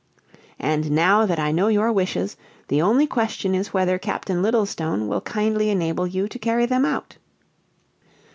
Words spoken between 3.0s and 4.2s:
question is whether